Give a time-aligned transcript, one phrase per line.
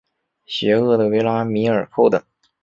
[0.47, 2.19] 邪恶的维拉米尔寇等。